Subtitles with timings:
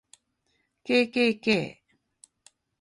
[0.85, 1.57] kkk